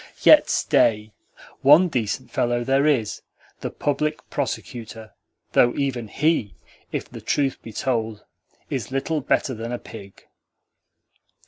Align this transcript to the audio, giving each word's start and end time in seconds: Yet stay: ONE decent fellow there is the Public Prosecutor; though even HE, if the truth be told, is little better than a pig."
Yet 0.23 0.49
stay: 0.49 1.11
ONE 1.61 1.87
decent 1.89 2.31
fellow 2.31 2.63
there 2.63 2.87
is 2.87 3.21
the 3.59 3.69
Public 3.69 4.27
Prosecutor; 4.31 5.13
though 5.51 5.75
even 5.75 6.07
HE, 6.07 6.55
if 6.91 7.07
the 7.07 7.21
truth 7.21 7.61
be 7.61 7.71
told, 7.71 8.25
is 8.71 8.89
little 8.91 9.21
better 9.21 9.53
than 9.53 9.71
a 9.71 9.77
pig." 9.77 10.23